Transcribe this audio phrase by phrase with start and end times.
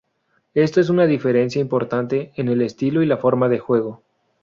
[0.55, 4.01] Esto es una diferencia importante en el estilo y la forma de juego.